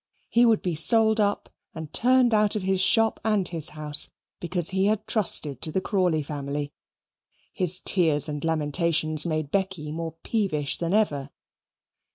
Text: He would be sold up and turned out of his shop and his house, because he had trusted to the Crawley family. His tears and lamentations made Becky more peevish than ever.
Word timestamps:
He 0.29 0.47
would 0.47 0.63
be 0.63 0.73
sold 0.73 1.19
up 1.19 1.47
and 1.75 1.93
turned 1.93 2.33
out 2.33 2.55
of 2.55 2.63
his 2.63 2.81
shop 2.81 3.19
and 3.23 3.47
his 3.47 3.69
house, 3.77 4.09
because 4.39 4.71
he 4.71 4.87
had 4.87 5.05
trusted 5.05 5.61
to 5.61 5.71
the 5.71 5.79
Crawley 5.79 6.23
family. 6.23 6.73
His 7.53 7.79
tears 7.85 8.27
and 8.27 8.43
lamentations 8.43 9.27
made 9.27 9.51
Becky 9.51 9.91
more 9.91 10.13
peevish 10.23 10.79
than 10.79 10.95
ever. 10.95 11.29